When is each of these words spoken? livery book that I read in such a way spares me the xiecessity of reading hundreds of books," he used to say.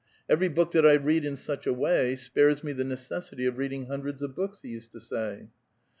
livery 0.27 0.47
book 0.51 0.71
that 0.71 0.83
I 0.83 0.93
read 0.93 1.23
in 1.25 1.35
such 1.35 1.67
a 1.67 1.73
way 1.75 2.15
spares 2.15 2.63
me 2.63 2.71
the 2.71 2.83
xiecessity 2.83 3.47
of 3.47 3.59
reading 3.59 3.85
hundreds 3.85 4.23
of 4.23 4.33
books," 4.35 4.61
he 4.63 4.69
used 4.69 4.91
to 4.93 4.99
say. 4.99 5.49